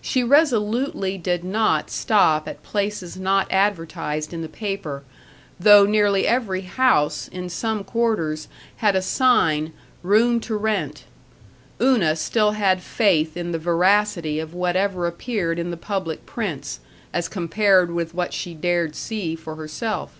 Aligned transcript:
She 0.00 0.22
resolutely 0.22 1.18
did 1.18 1.42
not 1.42 1.90
stop 1.90 2.46
at 2.46 2.62
places 2.62 3.16
not 3.16 3.50
advertised 3.50 4.32
in 4.32 4.40
the 4.40 4.48
paper, 4.48 5.02
though 5.58 5.84
nearly 5.84 6.28
every 6.28 6.60
house, 6.60 7.26
in 7.26 7.48
some 7.48 7.82
quarters, 7.82 8.46
had 8.76 8.94
a 8.94 9.02
sign, 9.02 9.72
"Room 10.04 10.38
to 10.42 10.54
Rent." 10.56 11.02
Una 11.82 12.14
still 12.14 12.52
had 12.52 12.84
faith 12.84 13.36
in 13.36 13.50
the 13.50 13.58
veracity 13.58 14.38
of 14.38 14.54
whatever 14.54 15.08
appeared 15.08 15.58
in 15.58 15.72
the 15.72 15.76
public 15.76 16.24
prints, 16.24 16.78
as 17.12 17.26
compared 17.28 17.90
with 17.90 18.14
what 18.14 18.32
she 18.32 18.54
dared 18.54 18.94
see 18.94 19.34
for 19.34 19.56
herself. 19.56 20.12